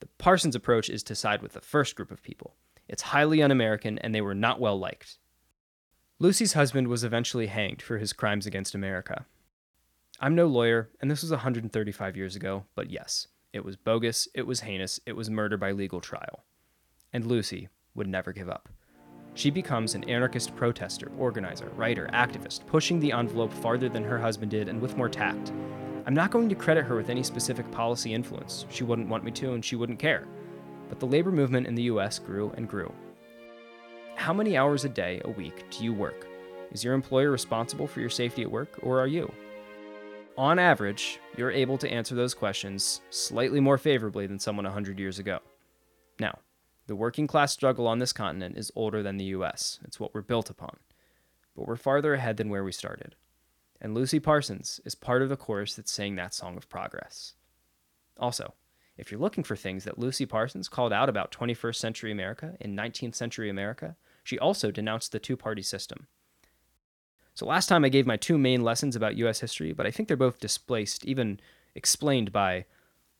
The 0.00 0.06
Parsons 0.18 0.56
approach 0.56 0.90
is 0.90 1.02
to 1.04 1.14
side 1.14 1.42
with 1.42 1.52
the 1.52 1.60
first 1.60 1.94
group 1.96 2.10
of 2.10 2.22
people. 2.22 2.54
It's 2.88 3.02
highly 3.02 3.42
un 3.42 3.50
American, 3.50 3.98
and 3.98 4.14
they 4.14 4.20
were 4.20 4.34
not 4.34 4.60
well 4.60 4.78
liked. 4.78 5.18
Lucy's 6.18 6.52
husband 6.52 6.88
was 6.88 7.04
eventually 7.04 7.46
hanged 7.46 7.82
for 7.82 7.98
his 7.98 8.12
crimes 8.12 8.46
against 8.46 8.74
America. 8.74 9.26
I'm 10.24 10.36
no 10.36 10.46
lawyer, 10.46 10.88
and 11.00 11.10
this 11.10 11.22
was 11.22 11.32
135 11.32 12.16
years 12.16 12.36
ago, 12.36 12.64
but 12.76 12.90
yes, 12.90 13.26
it 13.52 13.64
was 13.64 13.74
bogus, 13.74 14.28
it 14.36 14.46
was 14.46 14.60
heinous, 14.60 15.00
it 15.04 15.16
was 15.16 15.28
murder 15.28 15.56
by 15.56 15.72
legal 15.72 16.00
trial. 16.00 16.44
And 17.12 17.26
Lucy 17.26 17.68
would 17.96 18.06
never 18.06 18.32
give 18.32 18.48
up. 18.48 18.68
She 19.34 19.50
becomes 19.50 19.96
an 19.96 20.04
anarchist 20.04 20.54
protester, 20.54 21.10
organizer, 21.18 21.70
writer, 21.70 22.08
activist, 22.12 22.64
pushing 22.68 23.00
the 23.00 23.10
envelope 23.10 23.52
farther 23.52 23.88
than 23.88 24.04
her 24.04 24.16
husband 24.16 24.52
did 24.52 24.68
and 24.68 24.80
with 24.80 24.96
more 24.96 25.08
tact. 25.08 25.50
I'm 26.06 26.14
not 26.14 26.30
going 26.30 26.48
to 26.50 26.54
credit 26.54 26.84
her 26.84 26.94
with 26.94 27.10
any 27.10 27.24
specific 27.24 27.68
policy 27.72 28.14
influence. 28.14 28.64
She 28.70 28.84
wouldn't 28.84 29.08
want 29.08 29.24
me 29.24 29.32
to, 29.32 29.54
and 29.54 29.64
she 29.64 29.74
wouldn't 29.74 29.98
care. 29.98 30.28
But 30.88 31.00
the 31.00 31.06
labor 31.06 31.32
movement 31.32 31.66
in 31.66 31.74
the 31.74 31.90
US 31.94 32.20
grew 32.20 32.52
and 32.56 32.68
grew. 32.68 32.94
How 34.14 34.32
many 34.32 34.56
hours 34.56 34.84
a 34.84 34.88
day, 34.88 35.20
a 35.24 35.30
week, 35.30 35.64
do 35.70 35.82
you 35.82 35.92
work? 35.92 36.28
Is 36.70 36.84
your 36.84 36.94
employer 36.94 37.32
responsible 37.32 37.88
for 37.88 37.98
your 37.98 38.08
safety 38.08 38.42
at 38.42 38.50
work, 38.52 38.78
or 38.84 39.00
are 39.00 39.08
you? 39.08 39.28
On 40.38 40.58
average, 40.58 41.20
you're 41.36 41.50
able 41.50 41.76
to 41.76 41.90
answer 41.90 42.14
those 42.14 42.32
questions 42.32 43.02
slightly 43.10 43.60
more 43.60 43.76
favorably 43.76 44.26
than 44.26 44.38
someone 44.38 44.64
100 44.64 44.98
years 44.98 45.18
ago. 45.18 45.40
Now, 46.18 46.38
the 46.86 46.96
working 46.96 47.26
class 47.26 47.52
struggle 47.52 47.86
on 47.86 47.98
this 47.98 48.14
continent 48.14 48.56
is 48.56 48.72
older 48.74 49.02
than 49.02 49.18
the 49.18 49.26
US. 49.26 49.78
It's 49.84 50.00
what 50.00 50.14
we're 50.14 50.22
built 50.22 50.48
upon. 50.48 50.78
But 51.54 51.68
we're 51.68 51.76
farther 51.76 52.14
ahead 52.14 52.38
than 52.38 52.48
where 52.48 52.64
we 52.64 52.72
started. 52.72 53.14
And 53.78 53.94
Lucy 53.94 54.20
Parsons 54.20 54.80
is 54.86 54.94
part 54.94 55.20
of 55.20 55.28
the 55.28 55.36
chorus 55.36 55.74
that's 55.74 55.92
saying 55.92 56.16
that 56.16 56.32
song 56.32 56.56
of 56.56 56.68
progress. 56.70 57.34
Also, 58.18 58.54
if 58.96 59.10
you're 59.10 59.20
looking 59.20 59.44
for 59.44 59.56
things 59.56 59.84
that 59.84 59.98
Lucy 59.98 60.24
Parsons 60.24 60.68
called 60.68 60.94
out 60.94 61.10
about 61.10 61.30
21st 61.30 61.76
century 61.76 62.10
America 62.10 62.54
in 62.58 62.74
19th 62.74 63.16
century 63.16 63.50
America, 63.50 63.96
she 64.24 64.38
also 64.38 64.70
denounced 64.70 65.12
the 65.12 65.18
two 65.18 65.36
party 65.36 65.62
system. 65.62 66.06
So 67.34 67.46
last 67.46 67.66
time 67.66 67.84
I 67.84 67.88
gave 67.88 68.06
my 68.06 68.16
two 68.16 68.36
main 68.36 68.62
lessons 68.62 68.94
about 68.94 69.16
US 69.16 69.40
history, 69.40 69.72
but 69.72 69.86
I 69.86 69.90
think 69.90 70.08
they're 70.08 70.16
both 70.16 70.40
displaced, 70.40 71.04
even 71.04 71.40
explained 71.74 72.32
by 72.32 72.66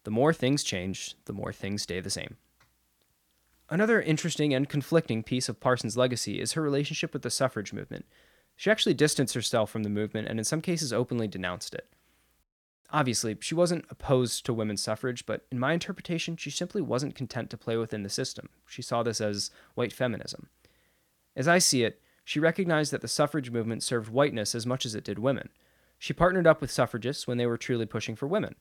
the 0.05 0.11
more 0.11 0.33
things 0.33 0.63
change, 0.63 1.15
the 1.25 1.33
more 1.33 1.53
things 1.53 1.83
stay 1.83 2.01
the 2.01 2.11
same. 2.11 2.37
Another 3.71 4.03
interesting 4.03 4.53
and 4.53 4.69
conflicting 4.69 5.23
piece 5.23 5.49
of 5.49 5.61
Parsons' 5.61 5.97
legacy 5.97 6.41
is 6.41 6.53
her 6.53 6.63
relationship 6.63 7.13
with 7.13 7.23
the 7.23 7.31
suffrage 7.31 7.73
movement. 7.73 8.05
She 8.55 8.71
actually 8.71 8.95
distanced 8.95 9.35
herself 9.35 9.71
from 9.71 9.83
the 9.83 9.89
movement 9.89 10.29
and 10.29 10.39
in 10.39 10.45
some 10.45 10.61
cases 10.61 10.93
openly 10.93 11.27
denounced 11.27 11.75
it. 11.75 11.89
Obviously, 12.91 13.39
she 13.41 13.55
wasn't 13.55 13.87
opposed 13.89 14.45
to 14.45 14.53
women's 14.53 14.83
suffrage, 14.83 15.25
but 15.25 15.47
in 15.51 15.59
my 15.59 15.73
interpretation, 15.73 16.37
she 16.37 16.51
simply 16.51 16.83
wasn't 16.83 17.15
content 17.15 17.49
to 17.49 17.57
play 17.57 17.79
within 17.79 18.03
the 18.03 18.11
system. 18.11 18.51
She 18.67 18.83
saw 18.83 19.03
this 19.03 19.23
as 19.23 19.51
white 19.75 19.95
feminism. 19.95 20.51
As 21.35 21.49
I 21.49 21.57
see 21.57 21.85
it, 21.85 22.02
she 22.25 22.41
recognized 22.41 22.93
that 22.93 23.01
the 23.01 23.09
suffrage 23.09 23.51
movement 23.51 23.83
served 23.83 24.11
whiteness 24.11 24.55
as 24.55 24.67
much 24.67 24.87
as 24.87 24.95
it 24.95 25.05
did 25.05 25.19
women. 25.19 25.49
She 25.99 26.13
partnered 26.13 26.47
up 26.47 26.61
with 26.61 26.71
suffragists 26.71 27.27
when 27.27 27.39
they 27.39 27.47
were 27.47 27.57
truly 27.57 27.87
pushing 27.87 28.17
for 28.17 28.27
women. 28.27 28.57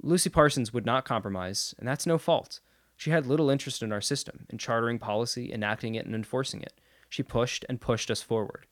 Lucy 0.00 0.30
Parsons 0.30 0.72
would 0.72 0.86
not 0.86 1.04
compromise, 1.04 1.74
and 1.78 1.88
that's 1.88 2.06
no 2.06 2.18
fault. 2.18 2.60
She 2.96 3.10
had 3.10 3.26
little 3.26 3.50
interest 3.50 3.82
in 3.82 3.92
our 3.92 4.00
system, 4.00 4.46
in 4.48 4.58
chartering 4.58 4.98
policy, 4.98 5.52
enacting 5.52 5.94
it, 5.94 6.06
and 6.06 6.14
enforcing 6.14 6.62
it. 6.62 6.80
She 7.08 7.22
pushed 7.22 7.64
and 7.68 7.80
pushed 7.80 8.10
us 8.10 8.22
forward. 8.22 8.66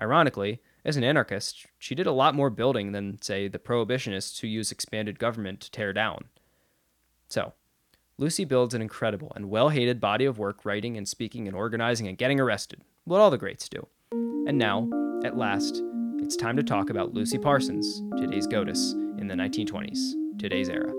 Ironically, 0.00 0.60
as 0.84 0.96
an 0.96 1.04
anarchist, 1.04 1.66
she 1.78 1.94
did 1.94 2.06
a 2.06 2.12
lot 2.12 2.34
more 2.34 2.50
building 2.50 2.92
than, 2.92 3.20
say, 3.22 3.46
the 3.46 3.58
prohibitionists 3.58 4.40
who 4.40 4.46
use 4.46 4.72
expanded 4.72 5.18
government 5.18 5.60
to 5.60 5.70
tear 5.70 5.92
down. 5.92 6.24
So, 7.28 7.52
Lucy 8.18 8.44
builds 8.44 8.74
an 8.74 8.82
incredible 8.82 9.32
and 9.34 9.50
well 9.50 9.70
hated 9.70 10.00
body 10.00 10.24
of 10.24 10.38
work 10.38 10.64
writing 10.64 10.96
and 10.96 11.08
speaking 11.08 11.46
and 11.46 11.56
organizing 11.56 12.08
and 12.08 12.18
getting 12.18 12.40
arrested, 12.40 12.82
what 13.04 13.20
all 13.20 13.30
the 13.30 13.38
greats 13.38 13.68
do. 13.68 13.86
And 14.46 14.58
now, 14.58 14.88
at 15.24 15.36
last, 15.36 15.82
it's 16.18 16.36
time 16.36 16.56
to 16.56 16.62
talk 16.62 16.90
about 16.90 17.14
Lucy 17.14 17.38
Parsons, 17.38 18.02
today's 18.16 18.46
GOTUS, 18.46 18.92
in 19.18 19.26
the 19.26 19.34
1920s, 19.34 19.98
today's 20.38 20.68
era. 20.68 20.90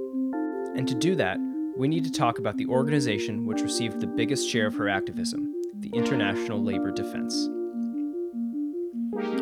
And 0.76 0.88
to 0.88 0.96
do 0.96 1.16
that, 1.16 1.38
we 1.78 1.88
need 1.88 2.04
to 2.04 2.12
talk 2.12 2.40
about 2.40 2.58
the 2.58 2.68
organization 2.68 3.46
which 3.46 3.62
received 3.62 4.00
the 4.00 4.08
biggest 4.08 4.50
share 4.50 4.68
of 4.68 4.76
her 4.76 4.90
activism 4.90 5.50
the 5.80 5.90
International 5.90 6.64
Labor 6.64 6.92
Defense. 6.92 7.50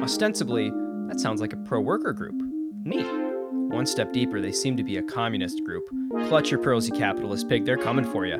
Ostensibly, 0.02 0.72
that 1.08 1.20
sounds 1.20 1.40
like 1.40 1.54
a 1.54 1.58
pro 1.58 1.80
worker 1.80 2.14
group. 2.14 2.34
Neat. 2.84 3.06
One 3.72 3.86
step 3.86 4.12
deeper, 4.12 4.42
they 4.42 4.52
seem 4.52 4.76
to 4.78 4.84
be 4.84 4.98
a 4.98 5.04
communist 5.04 5.64
group. 5.64 5.84
Clutch 6.30 6.50
your 6.50 6.60
pearls, 6.60 6.88
you 6.88 6.94
capitalist 6.96 7.48
pig, 7.48 7.66
they're 7.66 7.78
coming 7.78 8.06
for 8.06 8.26
you. 8.26 8.38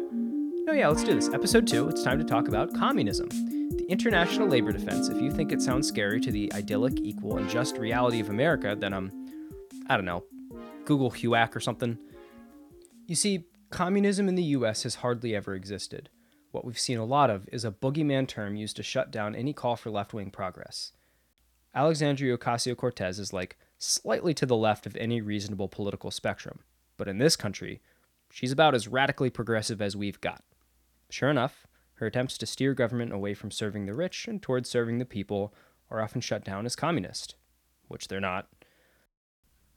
No, 0.66 0.74
yeah, 0.74 0.88
let's 0.88 1.04
do 1.04 1.14
this. 1.14 1.30
Episode 1.30 1.68
2, 1.68 1.90
it's 1.90 2.02
time 2.02 2.18
to 2.18 2.26
talk 2.26 2.48
about 2.48 2.74
communism. 2.74 3.30
The 3.78 3.86
International 3.90 4.48
Labor 4.48 4.72
Defense, 4.72 5.10
if 5.10 5.22
you 5.22 5.32
think 5.32 5.52
it 5.52 5.62
sounds 5.62 5.88
scary 5.88 6.20
to 6.22 6.32
the 6.32 6.52
idyllic, 6.54 7.00
equal, 7.00 7.38
and 7.38 7.50
just 7.50 7.78
reality 7.78 8.20
of 8.20 8.30
America, 8.30 8.76
then, 8.78 8.94
um, 8.94 9.12
I 9.88 9.96
don't 9.96 10.06
know, 10.06 10.24
Google 10.86 11.12
HUAC 11.12 11.56
or 11.56 11.60
something. 11.60 11.98
You 13.08 13.16
see, 13.16 13.46
Communism 13.72 14.28
in 14.28 14.36
the 14.36 14.44
US 14.44 14.84
has 14.84 14.96
hardly 14.96 15.34
ever 15.34 15.56
existed. 15.56 16.10
What 16.52 16.66
we've 16.66 16.78
seen 16.78 16.98
a 16.98 17.06
lot 17.06 17.30
of 17.30 17.48
is 17.54 17.64
a 17.64 17.72
boogeyman 17.72 18.28
term 18.28 18.58
used 18.58 18.76
to 18.76 18.84
shut 18.84 19.12
down 19.12 19.34
any 19.34 19.54
call 19.54 19.78
for 19.78 19.90
left 19.90 20.14
wing 20.14 20.30
progress. 20.30 20.92
Alexandria 21.74 22.38
Ocasio 22.38 22.76
Cortez 22.76 23.18
is 23.18 23.32
like 23.32 23.58
slightly 23.78 24.34
to 24.34 24.46
the 24.46 24.58
left 24.58 24.86
of 24.86 24.98
any 24.98 25.22
reasonable 25.22 25.70
political 25.70 26.12
spectrum, 26.12 26.60
but 26.98 27.08
in 27.08 27.18
this 27.18 27.38
country, 27.38 27.82
she's 28.30 28.52
about 28.52 28.76
as 28.76 28.90
radically 28.90 29.30
progressive 29.30 29.82
as 29.82 29.96
we've 29.96 30.20
got. 30.20 30.44
Sure 31.10 31.30
enough, 31.30 31.66
her 32.02 32.08
attempts 32.08 32.36
to 32.36 32.48
steer 32.48 32.74
government 32.74 33.14
away 33.14 33.36
from 33.36 33.52
serving 33.52 33.86
the 33.86 33.94
rich 33.94 34.28
and 34.28 34.42
towards 34.42 34.68
serving 34.68 34.98
the 34.98 35.06
people 35.06 35.54
are 35.92 36.02
often 36.02 36.20
shut 36.20 36.44
down 36.44 36.66
as 36.66 36.76
communist, 36.76 37.36
which 37.90 38.08
they're 38.08 38.20
not. 38.20 38.48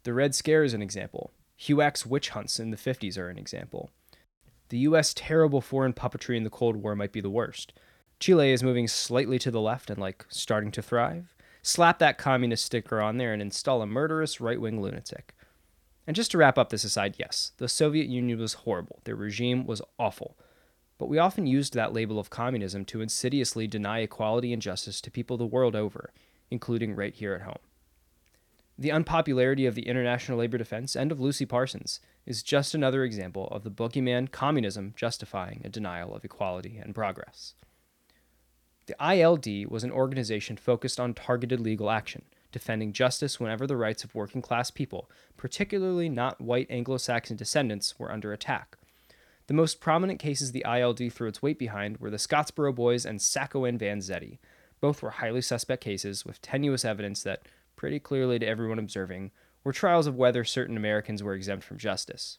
The 0.04 0.14
Red 0.14 0.34
Scare 0.34 0.64
is 0.64 0.72
an 0.72 0.80
example. 0.80 1.32
HUAC's 1.60 2.06
witch 2.06 2.30
hunts 2.30 2.58
in 2.58 2.70
the 2.70 2.78
50s 2.78 3.18
are 3.18 3.28
an 3.28 3.36
example. 3.36 3.90
The 4.70 4.78
US 4.78 5.12
terrible 5.12 5.60
foreign 5.60 5.92
puppetry 5.92 6.38
in 6.38 6.44
the 6.44 6.50
Cold 6.50 6.76
War 6.76 6.96
might 6.96 7.12
be 7.12 7.20
the 7.20 7.28
worst. 7.28 7.74
Chile 8.18 8.52
is 8.52 8.62
moving 8.62 8.88
slightly 8.88 9.38
to 9.40 9.50
the 9.50 9.60
left 9.60 9.90
and 9.90 9.98
like 9.98 10.24
starting 10.30 10.70
to 10.72 10.82
thrive. 10.82 11.36
Slap 11.60 11.98
that 11.98 12.16
communist 12.16 12.64
sticker 12.64 13.02
on 13.02 13.18
there 13.18 13.34
and 13.34 13.42
install 13.42 13.82
a 13.82 13.86
murderous 13.86 14.40
right 14.40 14.60
wing 14.60 14.80
lunatic. 14.80 15.34
And 16.06 16.16
just 16.16 16.30
to 16.30 16.38
wrap 16.38 16.56
up 16.56 16.70
this 16.70 16.84
aside, 16.84 17.16
yes, 17.18 17.52
the 17.58 17.68
Soviet 17.68 18.06
Union 18.06 18.38
was 18.38 18.54
horrible. 18.54 19.00
Their 19.04 19.14
regime 19.14 19.66
was 19.66 19.82
awful. 19.98 20.38
But 20.98 21.08
we 21.08 21.18
often 21.18 21.46
used 21.46 21.74
that 21.74 21.92
label 21.92 22.18
of 22.18 22.30
communism 22.30 22.84
to 22.86 23.00
insidiously 23.00 23.66
deny 23.66 24.00
equality 24.00 24.52
and 24.52 24.62
justice 24.62 25.00
to 25.00 25.10
people 25.10 25.36
the 25.36 25.46
world 25.46 25.74
over, 25.74 26.12
including 26.50 26.94
right 26.94 27.14
here 27.14 27.34
at 27.34 27.42
home. 27.42 27.58
The 28.76 28.90
unpopularity 28.90 29.66
of 29.66 29.76
the 29.76 29.86
International 29.86 30.38
Labor 30.38 30.58
Defense 30.58 30.96
and 30.96 31.12
of 31.12 31.20
Lucy 31.20 31.46
Parsons 31.46 32.00
is 32.26 32.42
just 32.42 32.74
another 32.74 33.04
example 33.04 33.46
of 33.48 33.62
the 33.62 33.70
boogeyman 33.70 34.32
communism 34.32 34.94
justifying 34.96 35.62
a 35.64 35.68
denial 35.68 36.14
of 36.14 36.24
equality 36.24 36.78
and 36.82 36.94
progress. 36.94 37.54
The 38.86 38.96
ILD 39.00 39.70
was 39.70 39.84
an 39.84 39.92
organization 39.92 40.56
focused 40.56 40.98
on 40.98 41.14
targeted 41.14 41.60
legal 41.60 41.88
action, 41.88 42.22
defending 42.50 42.92
justice 42.92 43.40
whenever 43.40 43.66
the 43.66 43.76
rights 43.76 44.04
of 44.04 44.14
working 44.14 44.42
class 44.42 44.70
people, 44.70 45.08
particularly 45.36 46.08
not 46.08 46.40
white 46.40 46.66
Anglo 46.68 46.96
Saxon 46.96 47.36
descendants, 47.36 47.98
were 47.98 48.12
under 48.12 48.32
attack. 48.32 48.76
The 49.46 49.54
most 49.54 49.80
prominent 49.80 50.18
cases 50.18 50.52
the 50.52 50.64
ILD 50.64 51.12
threw 51.12 51.28
its 51.28 51.42
weight 51.42 51.58
behind 51.58 51.98
were 51.98 52.10
the 52.10 52.16
Scottsboro 52.16 52.74
Boys 52.74 53.04
and 53.04 53.20
Sacco 53.20 53.64
and 53.64 53.78
Vanzetti. 53.78 54.38
Both 54.80 55.02
were 55.02 55.10
highly 55.10 55.42
suspect 55.42 55.82
cases 55.82 56.24
with 56.24 56.40
tenuous 56.40 56.84
evidence 56.84 57.22
that 57.22 57.42
pretty 57.76 58.00
clearly 58.00 58.38
to 58.38 58.46
everyone 58.46 58.78
observing, 58.78 59.30
were 59.62 59.72
trials 59.72 60.06
of 60.06 60.16
whether 60.16 60.44
certain 60.44 60.76
Americans 60.76 61.22
were 61.22 61.34
exempt 61.34 61.64
from 61.64 61.78
justice. 61.78 62.38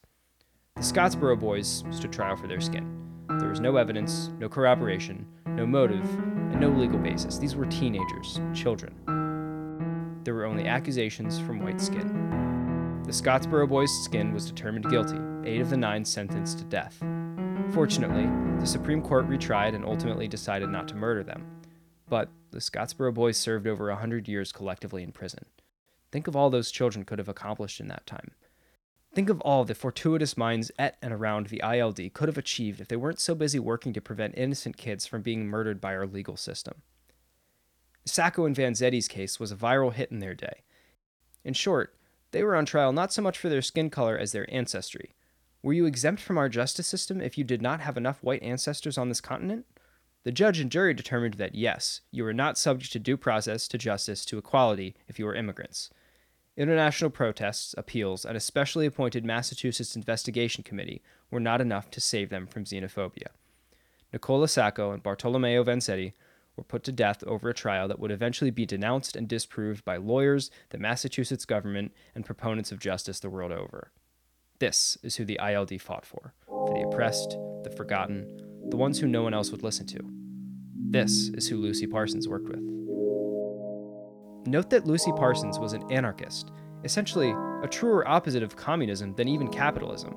The 0.75 0.81
Scottsboro 0.81 1.39
boys 1.39 1.83
stood 1.91 2.11
trial 2.11 2.35
for 2.35 2.47
their 2.47 2.61
skin. 2.61 3.01
There 3.39 3.49
was 3.49 3.59
no 3.59 3.77
evidence, 3.77 4.29
no 4.39 4.49
corroboration, 4.49 5.25
no 5.47 5.65
motive, 5.65 6.05
and 6.51 6.59
no 6.59 6.69
legal 6.69 6.99
basis. 6.99 7.37
These 7.37 7.55
were 7.55 7.65
teenagers, 7.65 8.39
children. 8.53 8.95
There 10.23 10.33
were 10.33 10.45
only 10.45 10.67
accusations 10.67 11.39
from 11.39 11.59
white 11.59 11.81
skin. 11.81 12.44
The 13.05 13.11
Scottsboro 13.11 13.69
boys' 13.69 14.03
skin 14.03 14.33
was 14.33 14.47
determined 14.47 14.89
guilty, 14.89 15.19
eight 15.47 15.61
of 15.61 15.69
the 15.69 15.77
nine 15.77 16.03
sentenced 16.03 16.57
to 16.57 16.65
death. 16.65 16.97
Fortunately, 17.71 18.25
the 18.59 18.65
Supreme 18.65 18.99
Court 18.99 19.29
retried 19.29 19.75
and 19.75 19.85
ultimately 19.85 20.27
decided 20.27 20.69
not 20.69 20.87
to 20.87 20.95
murder 20.95 21.23
them. 21.23 21.45
But 22.09 22.29
the 22.49 22.57
Scottsboro 22.57 23.13
boys 23.13 23.37
served 23.37 23.67
over 23.67 23.91
a 23.91 23.95
hundred 23.95 24.27
years 24.27 24.51
collectively 24.51 25.03
in 25.03 25.11
prison. 25.11 25.45
Think 26.11 26.25
of 26.25 26.35
all 26.35 26.49
those 26.49 26.71
children 26.71 27.05
could 27.05 27.19
have 27.19 27.29
accomplished 27.29 27.79
in 27.79 27.89
that 27.89 28.07
time. 28.07 28.31
Think 29.13 29.29
of 29.29 29.39
all 29.41 29.65
the 29.65 29.75
fortuitous 29.75 30.35
minds 30.35 30.71
at 30.79 30.97
and 30.99 31.13
around 31.13 31.47
the 31.47 31.61
ILD 31.61 32.11
could 32.13 32.27
have 32.27 32.39
achieved 32.39 32.81
if 32.81 32.87
they 32.87 32.95
weren't 32.95 33.19
so 33.19 33.35
busy 33.35 33.59
working 33.59 33.93
to 33.93 34.01
prevent 34.01 34.33
innocent 34.35 34.77
kids 34.77 35.05
from 35.05 35.21
being 35.21 35.45
murdered 35.45 35.79
by 35.79 35.95
our 35.95 36.07
legal 36.07 36.37
system. 36.37 36.81
Sacco 38.03 38.45
and 38.45 38.55
Vanzetti's 38.55 39.07
case 39.07 39.39
was 39.39 39.51
a 39.51 39.55
viral 39.55 39.93
hit 39.93 40.09
in 40.09 40.17
their 40.17 40.33
day. 40.33 40.63
In 41.43 41.53
short, 41.53 41.95
they 42.35 42.43
were 42.43 42.57
on 42.57 42.65
trial 42.65 42.91
not 42.91 43.13
so 43.13 43.21
much 43.21 43.37
for 43.37 43.47
their 43.47 43.61
skin 43.61 43.89
color 43.89 44.17
as 44.17 44.33
their 44.33 44.53
ancestry. 44.53 45.15
Were 45.63 45.71
you 45.71 45.85
exempt 45.85 46.21
from 46.21 46.37
our 46.37 46.49
justice 46.49 46.85
system 46.85 47.21
if 47.21 47.37
you 47.37 47.45
did 47.45 47.61
not 47.61 47.79
have 47.79 47.95
enough 47.95 48.21
white 48.21 48.43
ancestors 48.43 48.97
on 48.97 49.07
this 49.07 49.21
continent? 49.21 49.65
The 50.23 50.33
judge 50.33 50.59
and 50.59 50.69
jury 50.69 50.93
determined 50.93 51.35
that 51.35 51.55
yes, 51.55 52.01
you 52.11 52.25
were 52.25 52.33
not 52.33 52.57
subject 52.57 52.91
to 52.91 52.99
due 52.99 53.15
process, 53.15 53.69
to 53.69 53.77
justice, 53.77 54.25
to 54.25 54.37
equality 54.37 54.97
if 55.07 55.17
you 55.17 55.23
were 55.23 55.33
immigrants. 55.33 55.89
International 56.57 57.09
protests, 57.09 57.73
appeals, 57.77 58.25
and 58.25 58.35
a 58.35 58.41
specially 58.41 58.85
appointed 58.85 59.23
Massachusetts 59.23 59.95
investigation 59.95 60.61
committee 60.61 61.01
were 61.31 61.39
not 61.39 61.61
enough 61.61 61.89
to 61.91 62.01
save 62.01 62.29
them 62.29 62.47
from 62.47 62.65
xenophobia. 62.65 63.27
Nicola 64.11 64.49
Sacco 64.49 64.91
and 64.91 65.01
Bartolomeo 65.01 65.63
Vanzetti 65.63 66.11
were 66.55 66.63
put 66.63 66.83
to 66.83 66.91
death 66.91 67.23
over 67.25 67.49
a 67.49 67.53
trial 67.53 67.87
that 67.87 67.99
would 67.99 68.11
eventually 68.11 68.51
be 68.51 68.65
denounced 68.65 69.15
and 69.15 69.27
disproved 69.27 69.83
by 69.83 69.97
lawyers, 69.97 70.51
the 70.69 70.77
Massachusetts 70.77 71.45
government, 71.45 71.93
and 72.13 72.25
proponents 72.25 72.71
of 72.71 72.79
justice 72.79 73.19
the 73.19 73.29
world 73.29 73.51
over. 73.51 73.91
This 74.59 74.97
is 75.03 75.17
who 75.17 75.25
the 75.25 75.39
ILD 75.43 75.81
fought 75.81 76.05
for 76.05 76.33
for 76.47 76.73
the 76.73 76.87
oppressed, 76.87 77.31
the 77.63 77.73
forgotten, 77.75 78.25
the 78.69 78.77
ones 78.77 78.99
who 78.99 79.07
no 79.07 79.23
one 79.23 79.33
else 79.33 79.51
would 79.51 79.63
listen 79.63 79.85
to. 79.87 79.99
This 80.89 81.29
is 81.29 81.47
who 81.47 81.57
Lucy 81.57 81.87
Parsons 81.87 82.27
worked 82.27 82.47
with. 82.47 82.61
Note 84.47 84.69
that 84.69 84.85
Lucy 84.85 85.11
Parsons 85.13 85.59
was 85.59 85.73
an 85.73 85.91
anarchist, 85.91 86.51
essentially 86.83 87.31
a 87.63 87.67
truer 87.67 88.07
opposite 88.07 88.43
of 88.43 88.55
communism 88.55 89.13
than 89.15 89.27
even 89.27 89.49
capitalism, 89.49 90.15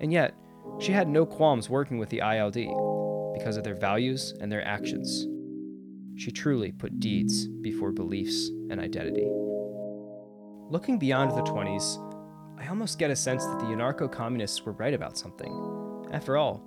and 0.00 0.12
yet 0.12 0.34
she 0.78 0.92
had 0.92 1.08
no 1.08 1.26
qualms 1.26 1.68
working 1.68 1.98
with 1.98 2.08
the 2.10 2.20
ILD 2.20 2.54
because 3.34 3.56
of 3.56 3.64
their 3.64 3.74
values 3.74 4.34
and 4.40 4.52
their 4.52 4.64
actions. 4.66 5.26
She 6.22 6.30
truly 6.30 6.70
put 6.70 7.00
deeds 7.00 7.48
before 7.48 7.90
beliefs 7.90 8.48
and 8.70 8.78
identity. 8.78 9.26
Looking 10.70 10.96
beyond 10.96 11.32
the 11.32 11.42
20s, 11.42 11.98
I 12.60 12.68
almost 12.68 13.00
get 13.00 13.10
a 13.10 13.16
sense 13.16 13.44
that 13.44 13.58
the 13.58 13.64
anarcho 13.64 14.08
communists 14.08 14.62
were 14.62 14.70
right 14.70 14.94
about 14.94 15.18
something. 15.18 15.50
After 16.12 16.36
all, 16.36 16.62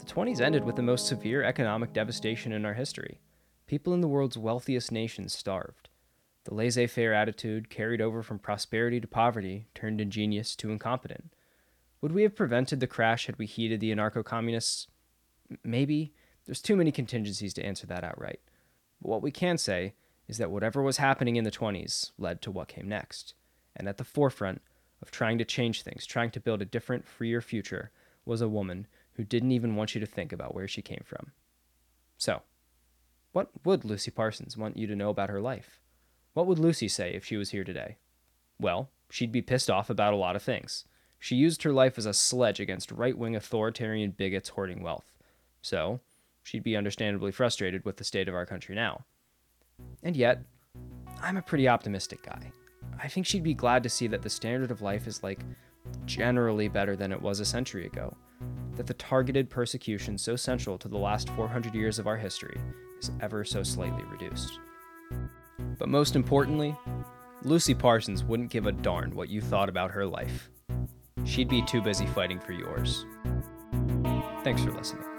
the 0.00 0.04
20s 0.04 0.40
ended 0.40 0.64
with 0.64 0.74
the 0.74 0.82
most 0.82 1.06
severe 1.06 1.44
economic 1.44 1.92
devastation 1.92 2.50
in 2.50 2.64
our 2.64 2.74
history. 2.74 3.20
People 3.68 3.94
in 3.94 4.00
the 4.00 4.08
world's 4.08 4.36
wealthiest 4.36 4.90
nations 4.90 5.32
starved. 5.32 5.90
The 6.42 6.54
laissez 6.54 6.88
faire 6.88 7.14
attitude, 7.14 7.70
carried 7.70 8.00
over 8.00 8.24
from 8.24 8.40
prosperity 8.40 8.98
to 8.98 9.06
poverty, 9.06 9.68
turned 9.76 10.00
ingenious 10.00 10.56
to 10.56 10.72
incompetent. 10.72 11.32
Would 12.00 12.10
we 12.10 12.24
have 12.24 12.34
prevented 12.34 12.80
the 12.80 12.88
crash 12.88 13.26
had 13.26 13.38
we 13.38 13.46
heeded 13.46 13.78
the 13.78 13.92
anarcho 13.92 14.24
communists? 14.24 14.88
Maybe. 15.62 16.14
There's 16.46 16.60
too 16.60 16.74
many 16.74 16.90
contingencies 16.90 17.54
to 17.54 17.64
answer 17.64 17.86
that 17.86 18.02
outright. 18.02 18.40
But 19.00 19.08
what 19.08 19.22
we 19.22 19.30
can 19.30 19.58
say 19.58 19.94
is 20.26 20.38
that 20.38 20.50
whatever 20.50 20.82
was 20.82 20.98
happening 20.98 21.36
in 21.36 21.44
the 21.44 21.50
20s 21.50 22.12
led 22.18 22.42
to 22.42 22.50
what 22.50 22.68
came 22.68 22.88
next. 22.88 23.34
And 23.74 23.88
at 23.88 23.96
the 23.96 24.04
forefront 24.04 24.60
of 25.00 25.10
trying 25.10 25.38
to 25.38 25.44
change 25.44 25.82
things, 25.82 26.04
trying 26.04 26.30
to 26.32 26.40
build 26.40 26.60
a 26.60 26.66
different, 26.66 27.06
freer 27.06 27.40
future, 27.40 27.90
was 28.24 28.40
a 28.40 28.48
woman 28.48 28.86
who 29.12 29.24
didn't 29.24 29.52
even 29.52 29.74
want 29.74 29.94
you 29.94 30.00
to 30.00 30.06
think 30.06 30.32
about 30.32 30.54
where 30.54 30.68
she 30.68 30.82
came 30.82 31.02
from. 31.04 31.32
So, 32.18 32.42
what 33.32 33.50
would 33.64 33.84
Lucy 33.84 34.10
Parsons 34.10 34.56
want 34.56 34.76
you 34.76 34.86
to 34.86 34.96
know 34.96 35.10
about 35.10 35.30
her 35.30 35.40
life? 35.40 35.80
What 36.34 36.46
would 36.46 36.58
Lucy 36.58 36.88
say 36.88 37.14
if 37.14 37.24
she 37.24 37.36
was 37.36 37.50
here 37.50 37.64
today? 37.64 37.96
Well, 38.60 38.90
she'd 39.10 39.32
be 39.32 39.42
pissed 39.42 39.70
off 39.70 39.90
about 39.90 40.14
a 40.14 40.16
lot 40.16 40.36
of 40.36 40.42
things. 40.42 40.84
She 41.18 41.36
used 41.36 41.62
her 41.62 41.72
life 41.72 41.98
as 41.98 42.06
a 42.06 42.14
sledge 42.14 42.60
against 42.60 42.92
right 42.92 43.16
wing 43.16 43.34
authoritarian 43.34 44.12
bigots 44.12 44.50
hoarding 44.50 44.82
wealth. 44.82 45.12
So, 45.62 46.00
she'd 46.48 46.62
be 46.62 46.76
understandably 46.76 47.30
frustrated 47.30 47.84
with 47.84 47.98
the 47.98 48.04
state 48.04 48.26
of 48.26 48.34
our 48.34 48.46
country 48.46 48.74
now. 48.74 49.04
And 50.02 50.16
yet, 50.16 50.42
I'm 51.20 51.36
a 51.36 51.42
pretty 51.42 51.68
optimistic 51.68 52.22
guy. 52.22 52.50
I 53.00 53.06
think 53.06 53.26
she'd 53.26 53.42
be 53.42 53.54
glad 53.54 53.82
to 53.82 53.88
see 53.88 54.06
that 54.06 54.22
the 54.22 54.30
standard 54.30 54.70
of 54.70 54.80
life 54.80 55.06
is 55.06 55.22
like 55.22 55.40
generally 56.06 56.68
better 56.68 56.96
than 56.96 57.12
it 57.12 57.20
was 57.20 57.40
a 57.40 57.44
century 57.44 57.86
ago, 57.86 58.16
that 58.76 58.86
the 58.86 58.94
targeted 58.94 59.50
persecution 59.50 60.16
so 60.16 60.36
central 60.36 60.78
to 60.78 60.88
the 60.88 60.96
last 60.96 61.28
400 61.30 61.74
years 61.74 61.98
of 61.98 62.06
our 62.06 62.16
history 62.16 62.58
is 62.98 63.10
ever 63.20 63.44
so 63.44 63.62
slightly 63.62 64.02
reduced. 64.04 64.58
But 65.78 65.90
most 65.90 66.16
importantly, 66.16 66.74
Lucy 67.42 67.74
Parsons 67.74 68.24
wouldn't 68.24 68.50
give 68.50 68.66
a 68.66 68.72
darn 68.72 69.14
what 69.14 69.28
you 69.28 69.42
thought 69.42 69.68
about 69.68 69.90
her 69.90 70.06
life. 70.06 70.50
She'd 71.24 71.48
be 71.48 71.62
too 71.62 71.82
busy 71.82 72.06
fighting 72.06 72.40
for 72.40 72.52
yours. 72.52 73.04
Thanks 74.42 74.62
for 74.62 74.72
listening. 74.72 75.17